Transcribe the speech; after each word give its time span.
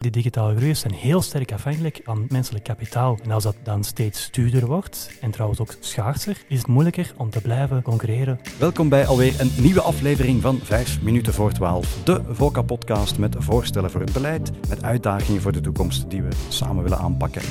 Die 0.00 0.10
digitale 0.10 0.54
groeiers 0.56 0.80
zijn 0.80 0.92
heel 0.92 1.22
sterk 1.22 1.52
afhankelijk 1.52 2.00
van 2.04 2.26
menselijk 2.28 2.64
kapitaal. 2.64 3.18
En 3.22 3.30
als 3.30 3.42
dat 3.42 3.56
dan 3.62 3.84
steeds 3.84 4.30
duurder 4.30 4.66
wordt, 4.66 5.10
en 5.20 5.30
trouwens 5.30 5.60
ook 5.60 5.74
schaarser, 5.80 6.42
is 6.48 6.58
het 6.58 6.66
moeilijker 6.66 7.12
om 7.16 7.30
te 7.30 7.40
blijven 7.40 7.82
concurreren. 7.82 8.40
Welkom 8.58 8.88
bij 8.88 9.06
alweer 9.06 9.40
een 9.40 9.52
nieuwe 9.58 9.80
aflevering 9.80 10.42
van 10.42 10.58
5 10.62 11.02
minuten 11.02 11.34
voor 11.34 11.52
12. 11.52 11.98
De 12.04 12.22
VOCA-podcast 12.28 13.18
met 13.18 13.36
voorstellen 13.38 13.90
voor 13.90 14.00
het 14.00 14.12
beleid, 14.12 14.50
met 14.68 14.82
uitdagingen 14.82 15.40
voor 15.42 15.52
de 15.52 15.60
toekomst 15.60 16.10
die 16.10 16.22
we 16.22 16.30
samen 16.48 16.82
willen 16.82 16.98
aanpakken. 16.98 17.42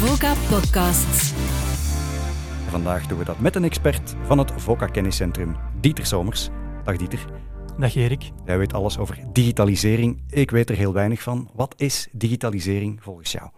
VOCA 0.00 0.34
Podcasts. 0.48 1.32
Vandaag 2.70 3.06
doen 3.06 3.18
we 3.18 3.24
dat 3.24 3.38
met 3.38 3.56
een 3.56 3.64
expert 3.64 4.14
van 4.22 4.38
het 4.38 4.52
VOCA 4.56 4.86
Kenniscentrum, 4.86 5.56
Dieter 5.80 6.06
Somers. 6.06 6.48
Dag 6.84 6.96
Dieter. 6.96 7.24
Dag 7.78 7.94
Erik. 7.94 8.30
Jij 8.44 8.58
weet 8.58 8.72
alles 8.72 8.98
over 8.98 9.18
digitalisering. 9.32 10.22
Ik 10.28 10.50
weet 10.50 10.70
er 10.70 10.76
heel 10.76 10.92
weinig 10.92 11.22
van. 11.22 11.50
Wat 11.54 11.74
is 11.76 12.08
digitalisering 12.12 13.02
volgens 13.02 13.32
jou? 13.32 13.50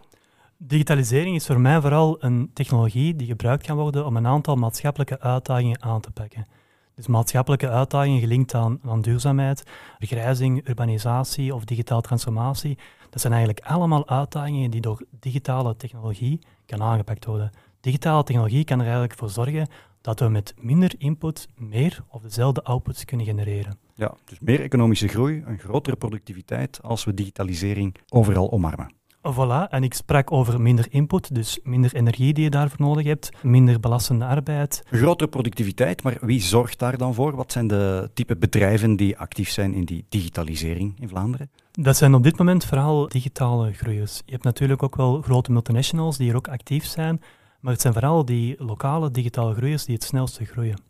Digitalisering 0.57 1.35
is 1.35 1.45
voor 1.45 1.59
mij 1.59 1.81
vooral 1.81 2.23
een 2.23 2.51
technologie 2.53 3.15
die 3.15 3.27
gebruikt 3.27 3.65
kan 3.65 3.77
worden 3.77 4.05
om 4.05 4.15
een 4.15 4.27
aantal 4.27 4.55
maatschappelijke 4.55 5.19
uitdagingen 5.19 5.83
aan 5.83 6.01
te 6.01 6.11
pakken. 6.11 6.47
Dus 6.95 7.07
maatschappelijke 7.07 7.69
uitdagingen 7.69 8.19
gelinkt 8.19 8.53
aan, 8.53 8.79
aan 8.85 9.01
duurzaamheid, 9.01 9.63
vergrijzing, 9.97 10.67
urbanisatie 10.67 11.55
of 11.55 11.65
digitale 11.65 12.01
transformatie. 12.01 12.77
Dat 13.09 13.21
zijn 13.21 13.33
eigenlijk 13.33 13.65
allemaal 13.65 14.07
uitdagingen 14.07 14.71
die 14.71 14.81
door 14.81 15.05
digitale 15.19 15.75
technologie 15.75 16.39
kan 16.65 16.81
aangepakt 16.81 17.25
worden. 17.25 17.51
Digitale 17.83 18.23
technologie 18.23 18.63
kan 18.63 18.77
er 18.77 18.83
eigenlijk 18.83 19.17
voor 19.17 19.29
zorgen 19.29 19.67
dat 20.01 20.19
we 20.19 20.27
met 20.27 20.53
minder 20.57 20.93
input 20.97 21.47
meer 21.55 22.03
of 22.07 22.21
dezelfde 22.21 22.63
outputs 22.63 23.05
kunnen 23.05 23.25
genereren. 23.25 23.77
Ja, 23.95 24.13
dus 24.25 24.39
meer 24.39 24.61
economische 24.61 25.07
groei, 25.07 25.43
een 25.45 25.59
grotere 25.59 25.95
productiviteit 25.95 26.79
als 26.81 27.03
we 27.03 27.13
digitalisering 27.13 27.95
overal 28.09 28.51
omarmen. 28.51 28.93
Voilà, 29.33 29.69
en 29.69 29.83
ik 29.83 29.93
sprak 29.93 30.31
over 30.31 30.61
minder 30.61 30.85
input, 30.89 31.35
dus 31.35 31.59
minder 31.63 31.95
energie 31.95 32.33
die 32.33 32.43
je 32.43 32.49
daarvoor 32.49 32.85
nodig 32.85 33.05
hebt, 33.05 33.29
minder 33.41 33.79
belastende 33.79 34.25
arbeid. 34.25 34.83
Grotere 34.85 35.29
productiviteit, 35.29 36.03
maar 36.03 36.17
wie 36.21 36.41
zorgt 36.41 36.79
daar 36.79 36.97
dan 36.97 37.13
voor? 37.13 37.35
Wat 37.35 37.51
zijn 37.51 37.67
de 37.67 38.09
type 38.13 38.35
bedrijven 38.35 38.95
die 38.95 39.17
actief 39.17 39.49
zijn 39.49 39.73
in 39.73 39.85
die 39.85 40.05
digitalisering 40.09 40.99
in 40.99 41.07
Vlaanderen? 41.07 41.49
Dat 41.71 41.97
zijn 41.97 42.13
op 42.13 42.23
dit 42.23 42.37
moment 42.37 42.65
vooral 42.65 43.07
digitale 43.07 43.73
groeiers. 43.73 44.21
Je 44.25 44.31
hebt 44.31 44.43
natuurlijk 44.43 44.83
ook 44.83 44.95
wel 44.95 45.21
grote 45.21 45.51
multinationals 45.51 46.17
die 46.17 46.29
er 46.29 46.35
ook 46.35 46.47
actief 46.47 46.85
zijn, 46.85 47.21
maar 47.63 47.71
het 47.73 47.81
zijn 47.81 47.93
vooral 47.93 48.25
die 48.25 48.63
lokale 48.63 49.11
digitale 49.11 49.53
groeiers 49.53 49.85
die 49.85 49.95
het 49.95 50.03
snelste 50.03 50.45
groeien. 50.45 50.81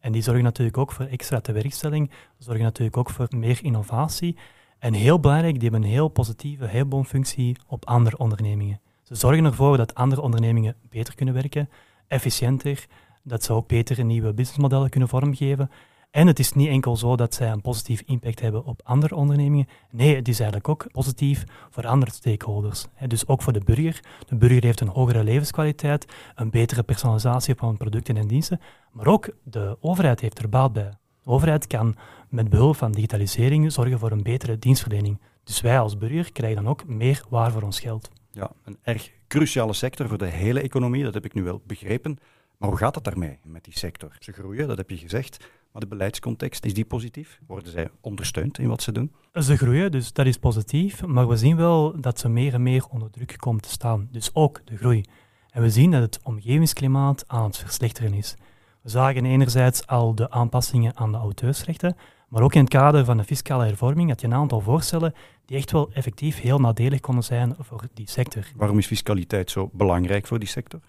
En 0.00 0.12
die 0.12 0.22
zorgen 0.22 0.44
natuurlijk 0.44 0.78
ook 0.78 0.92
voor 0.92 1.04
extra 1.04 1.40
tewerkstelling, 1.40 2.10
zorgen 2.38 2.64
natuurlijk 2.64 2.96
ook 2.96 3.10
voor 3.10 3.26
meer 3.30 3.58
innovatie. 3.62 4.36
En 4.78 4.92
heel 4.92 5.20
belangrijk, 5.20 5.52
die 5.54 5.62
hebben 5.62 5.82
een 5.82 5.94
heel 5.94 6.08
positieve 6.08 6.66
hebboomfunctie 6.66 7.56
op 7.66 7.86
andere 7.86 8.18
ondernemingen. 8.18 8.80
Ze 9.02 9.14
zorgen 9.14 9.44
ervoor 9.44 9.76
dat 9.76 9.94
andere 9.94 10.20
ondernemingen 10.20 10.76
beter 10.88 11.14
kunnen 11.14 11.34
werken, 11.34 11.68
efficiënter, 12.06 12.86
dat 13.22 13.44
ze 13.44 13.52
ook 13.52 13.68
betere 13.68 14.02
nieuwe 14.02 14.32
businessmodellen 14.32 14.90
kunnen 14.90 15.08
vormgeven. 15.08 15.70
En 16.10 16.26
het 16.26 16.38
is 16.38 16.52
niet 16.52 16.68
enkel 16.68 16.96
zo 16.96 17.16
dat 17.16 17.34
zij 17.34 17.50
een 17.50 17.60
positief 17.60 18.02
impact 18.06 18.40
hebben 18.40 18.64
op 18.64 18.80
andere 18.84 19.14
ondernemingen. 19.14 19.68
Nee, 19.90 20.16
het 20.16 20.28
is 20.28 20.40
eigenlijk 20.40 20.68
ook 20.68 20.92
positief 20.92 21.44
voor 21.70 21.86
andere 21.86 22.10
stakeholders. 22.12 22.86
Dus 23.06 23.26
ook 23.26 23.42
voor 23.42 23.52
de 23.52 23.60
burger. 23.64 24.00
De 24.26 24.36
burger 24.36 24.64
heeft 24.64 24.80
een 24.80 24.88
hogere 24.88 25.24
levenskwaliteit, 25.24 26.06
een 26.34 26.50
betere 26.50 26.82
personalisatie 26.82 27.54
van 27.54 27.76
producten 27.76 28.16
en 28.16 28.26
diensten. 28.26 28.60
Maar 28.92 29.06
ook 29.06 29.28
de 29.42 29.76
overheid 29.80 30.20
heeft 30.20 30.38
er 30.38 30.48
baat 30.48 30.72
bij. 30.72 30.90
De 31.22 31.30
overheid 31.30 31.66
kan 31.66 31.96
met 32.28 32.48
behulp 32.48 32.76
van 32.76 32.92
digitalisering 32.92 33.72
zorgen 33.72 33.98
voor 33.98 34.10
een 34.10 34.22
betere 34.22 34.58
dienstverlening. 34.58 35.20
Dus 35.44 35.60
wij 35.60 35.80
als 35.80 35.98
burger 35.98 36.32
krijgen 36.32 36.62
dan 36.62 36.72
ook 36.72 36.86
meer 36.86 37.24
waar 37.28 37.52
voor 37.52 37.62
ons 37.62 37.80
geld. 37.80 38.10
Ja, 38.32 38.50
een 38.64 38.78
erg 38.82 39.10
cruciale 39.28 39.72
sector 39.72 40.08
voor 40.08 40.18
de 40.18 40.26
hele 40.26 40.60
economie, 40.60 41.04
dat 41.04 41.14
heb 41.14 41.24
ik 41.24 41.34
nu 41.34 41.42
wel 41.42 41.62
begrepen. 41.66 42.18
Maar 42.58 42.68
hoe 42.68 42.78
gaat 42.78 42.94
het 42.94 43.04
daarmee 43.04 43.38
met 43.42 43.64
die 43.64 43.78
sector? 43.78 44.16
Ze 44.18 44.32
groeien, 44.32 44.68
dat 44.68 44.76
heb 44.76 44.90
je 44.90 44.96
gezegd. 44.96 45.44
Maar 45.72 45.82
de 45.82 45.88
beleidscontext, 45.88 46.64
is 46.64 46.74
die 46.74 46.84
positief? 46.84 47.40
Worden 47.46 47.72
zij 47.72 47.90
ondersteund 48.00 48.58
in 48.58 48.68
wat 48.68 48.82
ze 48.82 48.92
doen? 48.92 49.12
Ze 49.32 49.56
groeien, 49.56 49.90
dus 49.90 50.12
dat 50.12 50.26
is 50.26 50.36
positief. 50.36 51.06
Maar 51.06 51.28
we 51.28 51.36
zien 51.36 51.56
wel 51.56 52.00
dat 52.00 52.18
ze 52.18 52.28
meer 52.28 52.54
en 52.54 52.62
meer 52.62 52.84
onder 52.90 53.10
druk 53.10 53.34
komen 53.36 53.60
te 53.60 53.68
staan. 53.68 54.08
Dus 54.10 54.30
ook 54.32 54.60
de 54.64 54.76
groei. 54.76 55.04
En 55.50 55.62
we 55.62 55.70
zien 55.70 55.90
dat 55.90 56.00
het 56.00 56.20
omgevingsklimaat 56.22 57.24
aan 57.26 57.44
het 57.44 57.56
verslechteren 57.56 58.14
is. 58.14 58.36
We 58.82 58.88
zagen 58.88 59.24
enerzijds 59.24 59.86
al 59.86 60.14
de 60.14 60.30
aanpassingen 60.30 60.96
aan 60.96 61.12
de 61.12 61.18
auteursrechten, 61.18 61.96
maar 62.28 62.42
ook 62.42 62.54
in 62.54 62.60
het 62.60 62.70
kader 62.70 63.04
van 63.04 63.16
de 63.16 63.24
fiscale 63.24 63.64
hervorming 63.64 64.08
had 64.08 64.20
je 64.20 64.26
een 64.26 64.34
aantal 64.34 64.60
voorstellen 64.60 65.14
die 65.44 65.56
echt 65.56 65.72
wel 65.72 65.90
effectief 65.92 66.40
heel 66.40 66.58
nadelig 66.58 67.00
konden 67.00 67.24
zijn 67.24 67.54
voor 67.58 67.82
die 67.94 68.08
sector. 68.08 68.44
Waarom 68.56 68.78
is 68.78 68.86
fiscaliteit 68.86 69.50
zo 69.50 69.70
belangrijk 69.72 70.26
voor 70.26 70.38
die 70.38 70.48
sector? 70.48 70.80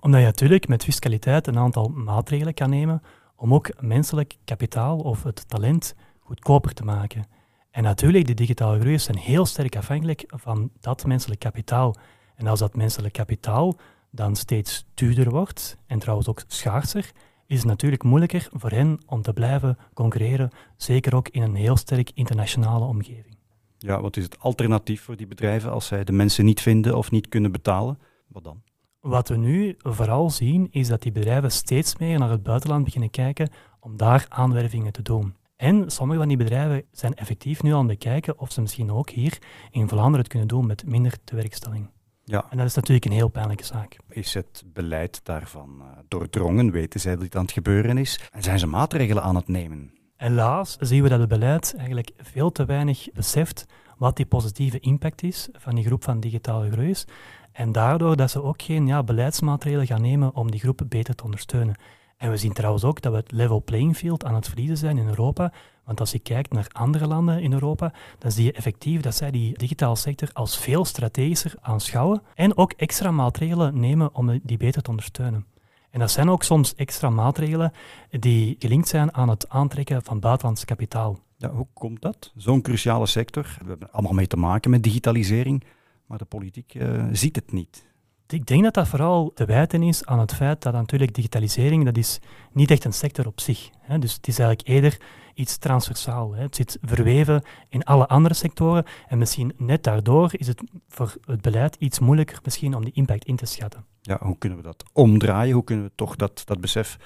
Omdat 0.00 0.20
je 0.20 0.26
natuurlijk 0.26 0.68
met 0.68 0.84
fiscaliteit 0.84 1.46
een 1.46 1.58
aantal 1.58 1.88
maatregelen 1.88 2.54
kan 2.54 2.70
nemen 2.70 3.02
om 3.40 3.54
ook 3.54 3.82
menselijk 3.82 4.36
kapitaal 4.44 4.98
of 4.98 5.22
het 5.22 5.48
talent 5.48 5.94
goedkoper 6.18 6.74
te 6.74 6.84
maken. 6.84 7.26
En 7.70 7.82
natuurlijk, 7.82 8.26
de 8.26 8.34
digitale 8.34 8.78
groeiers 8.78 9.04
zijn 9.04 9.18
heel 9.18 9.46
sterk 9.46 9.76
afhankelijk 9.76 10.24
van 10.26 10.70
dat 10.80 11.06
menselijk 11.06 11.40
kapitaal. 11.40 11.96
En 12.34 12.46
als 12.46 12.58
dat 12.58 12.74
menselijk 12.74 13.14
kapitaal 13.14 13.76
dan 14.10 14.36
steeds 14.36 14.86
duurder 14.94 15.30
wordt, 15.30 15.76
en 15.86 15.98
trouwens 15.98 16.28
ook 16.28 16.42
schaarser, 16.46 17.10
is 17.46 17.58
het 17.58 17.66
natuurlijk 17.66 18.02
moeilijker 18.02 18.48
voor 18.52 18.70
hen 18.70 18.98
om 19.06 19.22
te 19.22 19.32
blijven 19.32 19.78
concurreren, 19.94 20.50
zeker 20.76 21.14
ook 21.14 21.28
in 21.28 21.42
een 21.42 21.54
heel 21.54 21.76
sterk 21.76 22.10
internationale 22.14 22.84
omgeving. 22.84 23.36
Ja, 23.78 24.00
wat 24.00 24.16
is 24.16 24.24
het 24.24 24.38
alternatief 24.38 25.02
voor 25.02 25.16
die 25.16 25.26
bedrijven 25.26 25.70
als 25.70 25.86
zij 25.86 26.04
de 26.04 26.12
mensen 26.12 26.44
niet 26.44 26.60
vinden 26.60 26.96
of 26.96 27.10
niet 27.10 27.28
kunnen 27.28 27.52
betalen? 27.52 27.98
Wat 28.26 28.44
dan? 28.44 28.62
Wat 29.00 29.28
we 29.28 29.36
nu 29.36 29.74
vooral 29.78 30.30
zien, 30.30 30.68
is 30.70 30.88
dat 30.88 31.02
die 31.02 31.12
bedrijven 31.12 31.52
steeds 31.52 31.96
meer 31.96 32.18
naar 32.18 32.30
het 32.30 32.42
buitenland 32.42 32.84
beginnen 32.84 33.10
kijken 33.10 33.48
om 33.80 33.96
daar 33.96 34.26
aanwervingen 34.28 34.92
te 34.92 35.02
doen. 35.02 35.34
En 35.56 35.90
sommige 35.90 36.18
van 36.18 36.28
die 36.28 36.36
bedrijven 36.36 36.84
zijn 36.92 37.14
effectief 37.14 37.62
nu 37.62 37.72
aan 37.72 37.78
het 37.78 37.98
bekijken 37.98 38.38
of 38.38 38.52
ze 38.52 38.60
misschien 38.60 38.90
ook 38.90 39.10
hier 39.10 39.38
in 39.70 39.88
Vlaanderen 39.88 40.18
het 40.18 40.28
kunnen 40.28 40.48
doen 40.48 40.66
met 40.66 40.86
minder 40.86 41.18
tewerkstelling. 41.24 41.90
Ja. 42.24 42.46
En 42.50 42.56
dat 42.56 42.66
is 42.66 42.74
natuurlijk 42.74 43.04
een 43.04 43.12
heel 43.12 43.28
pijnlijke 43.28 43.64
zaak. 43.64 43.96
Is 44.08 44.34
het 44.34 44.62
beleid 44.66 45.20
daarvan 45.24 45.76
uh, 45.78 45.86
doordrongen? 46.08 46.70
Weten 46.70 47.00
zij 47.00 47.12
dat 47.12 47.20
dit 47.20 47.36
aan 47.36 47.42
het 47.42 47.52
gebeuren 47.52 47.98
is? 47.98 48.20
En 48.32 48.42
zijn 48.42 48.58
ze 48.58 48.66
maatregelen 48.66 49.22
aan 49.22 49.36
het 49.36 49.48
nemen? 49.48 49.92
Helaas 50.16 50.76
zien 50.80 51.02
we 51.02 51.08
dat 51.08 51.20
het 51.20 51.28
beleid 51.28 51.74
eigenlijk 51.76 52.10
veel 52.16 52.52
te 52.52 52.64
weinig 52.64 53.08
beseft 53.12 53.66
wat 54.00 54.16
die 54.16 54.26
positieve 54.26 54.80
impact 54.80 55.22
is 55.22 55.48
van 55.52 55.74
die 55.74 55.84
groep 55.84 56.04
van 56.04 56.20
digitale 56.20 56.70
groeiers. 56.70 57.04
En 57.52 57.72
daardoor 57.72 58.16
dat 58.16 58.30
ze 58.30 58.42
ook 58.42 58.62
geen 58.62 58.86
ja, 58.86 59.02
beleidsmaatregelen 59.02 59.86
gaan 59.86 60.00
nemen 60.00 60.34
om 60.34 60.50
die 60.50 60.60
groepen 60.60 60.88
beter 60.88 61.14
te 61.14 61.24
ondersteunen. 61.24 61.76
En 62.16 62.30
we 62.30 62.36
zien 62.36 62.52
trouwens 62.52 62.84
ook 62.84 63.00
dat 63.00 63.12
we 63.12 63.18
het 63.18 63.32
level 63.32 63.62
playing 63.62 63.96
field 63.96 64.24
aan 64.24 64.34
het 64.34 64.48
verliezen 64.48 64.76
zijn 64.76 64.98
in 64.98 65.08
Europa. 65.08 65.52
Want 65.84 66.00
als 66.00 66.12
je 66.12 66.18
kijkt 66.18 66.52
naar 66.52 66.66
andere 66.72 67.06
landen 67.06 67.42
in 67.42 67.52
Europa, 67.52 67.92
dan 68.18 68.30
zie 68.30 68.44
je 68.44 68.52
effectief 68.52 69.00
dat 69.00 69.14
zij 69.14 69.30
die 69.30 69.58
digitale 69.58 69.96
sector 69.96 70.28
als 70.32 70.58
veel 70.58 70.84
strategischer 70.84 71.54
aanschouwen 71.60 72.22
en 72.34 72.56
ook 72.56 72.72
extra 72.72 73.10
maatregelen 73.10 73.80
nemen 73.80 74.14
om 74.14 74.40
die 74.42 74.56
beter 74.56 74.82
te 74.82 74.90
ondersteunen. 74.90 75.46
En 75.90 76.00
dat 76.00 76.10
zijn 76.10 76.30
ook 76.30 76.42
soms 76.42 76.74
extra 76.74 77.10
maatregelen 77.10 77.72
die 78.10 78.56
gelinkt 78.58 78.88
zijn 78.88 79.14
aan 79.14 79.28
het 79.28 79.48
aantrekken 79.48 80.02
van 80.02 80.20
buitenlands 80.20 80.64
kapitaal. 80.64 81.18
Ja, 81.36 81.50
hoe 81.50 81.66
komt 81.72 82.02
dat? 82.02 82.32
Zo'n 82.36 82.62
cruciale 82.62 83.06
sector. 83.06 83.56
We 83.62 83.68
hebben 83.68 83.92
allemaal 83.92 84.12
mee 84.12 84.26
te 84.26 84.36
maken 84.36 84.70
met 84.70 84.82
digitalisering, 84.82 85.64
maar 86.10 86.18
de 86.18 86.24
politiek 86.24 86.74
uh, 86.74 87.04
ziet 87.12 87.36
het 87.36 87.52
niet. 87.52 87.88
Ik 88.26 88.46
denk 88.46 88.62
dat 88.62 88.74
dat 88.74 88.88
vooral 88.88 89.32
te 89.34 89.44
wijten 89.44 89.82
is 89.82 90.04
aan 90.04 90.18
het 90.18 90.34
feit 90.34 90.62
dat 90.62 90.72
natuurlijk 90.72 91.14
digitalisering, 91.14 91.84
dat 91.84 91.96
is 91.96 92.18
niet 92.52 92.70
echt 92.70 92.84
een 92.84 92.92
sector 92.92 93.26
op 93.26 93.40
zich. 93.40 93.70
Hè. 93.78 93.98
Dus 93.98 94.14
het 94.14 94.28
is 94.28 94.38
eigenlijk 94.38 94.68
eerder 94.68 95.00
iets 95.34 95.56
transversaal. 95.56 96.34
Hè. 96.34 96.42
Het 96.42 96.56
zit 96.56 96.78
verweven 96.82 97.42
in 97.68 97.84
alle 97.84 98.06
andere 98.06 98.34
sectoren 98.34 98.84
en 99.08 99.18
misschien 99.18 99.52
net 99.56 99.82
daardoor 99.82 100.30
is 100.32 100.46
het 100.46 100.62
voor 100.88 101.14
het 101.24 101.40
beleid 101.40 101.76
iets 101.78 101.98
moeilijker 101.98 102.38
misschien 102.44 102.74
om 102.74 102.84
die 102.84 102.94
impact 102.94 103.24
in 103.24 103.36
te 103.36 103.46
schatten. 103.46 103.84
Ja, 104.00 104.18
hoe 104.22 104.38
kunnen 104.38 104.58
we 104.58 104.64
dat 104.64 104.84
omdraaien? 104.92 105.54
Hoe 105.54 105.64
kunnen 105.64 105.84
we 105.84 105.92
toch 105.94 106.16
dat, 106.16 106.42
dat 106.44 106.60
besef 106.60 106.96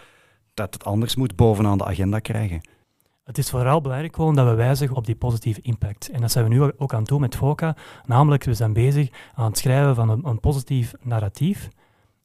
dat 0.54 0.74
het 0.74 0.84
anders 0.84 1.16
moet 1.16 1.36
bovenaan 1.36 1.78
de 1.78 1.84
agenda 1.84 2.18
krijgen? 2.18 2.60
Het 3.24 3.38
is 3.38 3.50
vooral 3.50 3.80
belangrijk 3.80 4.14
gewoon 4.14 4.34
dat 4.34 4.46
we 4.46 4.54
wijzigen 4.54 4.96
op 4.96 5.06
die 5.06 5.14
positieve 5.14 5.60
impact. 5.60 6.08
En 6.08 6.20
dat 6.20 6.30
zijn 6.30 6.48
we 6.48 6.54
nu 6.54 6.72
ook 6.76 6.92
aan 6.92 6.98
het 6.98 7.08
doen 7.08 7.20
met 7.20 7.36
FOCA. 7.36 7.76
Namelijk, 8.06 8.44
we 8.44 8.54
zijn 8.54 8.72
bezig 8.72 9.08
aan 9.34 9.44
het 9.44 9.58
schrijven 9.58 9.94
van 9.94 10.08
een, 10.08 10.26
een 10.26 10.40
positief 10.40 10.92
narratief. 11.00 11.68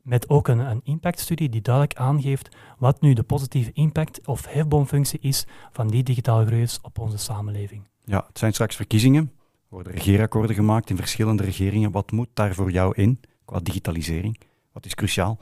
Met 0.01 0.29
ook 0.29 0.47
een, 0.47 0.59
een 0.59 0.81
impactstudie 0.83 1.49
die 1.49 1.61
duidelijk 1.61 1.99
aangeeft 1.99 2.55
wat 2.77 3.01
nu 3.01 3.13
de 3.13 3.23
positieve 3.23 3.71
impact 3.73 4.27
of 4.27 4.45
hefboomfunctie 4.45 5.19
is 5.21 5.45
van 5.71 5.87
die 5.87 6.03
digitale 6.03 6.45
groeiers 6.45 6.79
op 6.81 6.99
onze 6.99 7.17
samenleving. 7.17 7.87
Ja, 8.03 8.23
het 8.27 8.37
zijn 8.37 8.53
straks 8.53 8.75
verkiezingen. 8.75 9.23
Er 9.23 9.75
worden 9.75 9.93
regeerakkoorden 9.93 10.55
gemaakt 10.55 10.89
in 10.89 10.95
verschillende 10.95 11.43
regeringen. 11.43 11.91
Wat 11.91 12.11
moet 12.11 12.29
daar 12.33 12.53
voor 12.53 12.71
jou 12.71 12.93
in 12.95 13.19
qua 13.45 13.59
digitalisering? 13.59 14.39
Wat 14.71 14.85
is 14.85 14.95
cruciaal? 14.95 15.37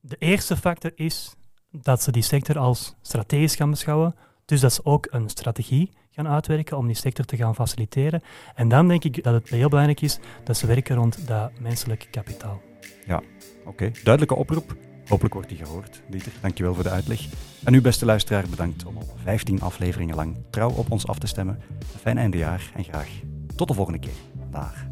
De 0.00 0.16
eerste 0.18 0.56
factor 0.56 0.92
is 0.94 1.34
dat 1.70 2.02
ze 2.02 2.12
die 2.12 2.22
sector 2.22 2.58
als 2.58 2.94
strategisch 3.02 3.54
gaan 3.54 3.70
beschouwen. 3.70 4.14
Dus 4.44 4.60
dat 4.60 4.72
ze 4.72 4.84
ook 4.84 5.06
een 5.10 5.28
strategie 5.28 5.90
gaan 6.10 6.28
uitwerken 6.28 6.76
om 6.76 6.86
die 6.86 6.96
sector 6.96 7.24
te 7.24 7.36
gaan 7.36 7.54
faciliteren. 7.54 8.22
En 8.54 8.68
dan 8.68 8.88
denk 8.88 9.04
ik 9.04 9.22
dat 9.22 9.34
het 9.34 9.48
heel 9.48 9.68
belangrijk 9.68 10.00
is 10.00 10.18
dat 10.44 10.56
ze 10.56 10.66
werken 10.66 10.96
rond 10.96 11.26
dat 11.26 11.50
menselijk 11.60 12.08
kapitaal. 12.10 12.60
Ja, 13.06 13.22
oké. 13.64 13.90
Duidelijke 14.02 14.34
oproep. 14.34 14.76
Hopelijk 15.08 15.34
wordt 15.34 15.48
die 15.48 15.58
gehoord. 15.58 16.02
Dieter, 16.08 16.32
dankjewel 16.40 16.74
voor 16.74 16.82
de 16.82 16.90
uitleg. 16.90 17.20
En 17.64 17.74
u, 17.74 17.80
beste 17.80 18.04
luisteraar, 18.04 18.48
bedankt 18.48 18.84
om 18.84 18.96
al 18.96 19.16
15 19.22 19.60
afleveringen 19.60 20.14
lang 20.14 20.36
trouw 20.50 20.70
op 20.70 20.90
ons 20.90 21.06
af 21.06 21.18
te 21.18 21.26
stemmen. 21.26 21.60
Een 21.92 21.98
fijn 22.00 22.18
eindejaar 22.18 22.70
en 22.74 22.84
graag 22.84 23.08
tot 23.56 23.68
de 23.68 23.74
volgende 23.74 23.98
keer. 23.98 24.12
Dag. 24.50 24.84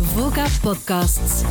VOCA 0.00 0.46
Podcasts. 0.62 1.42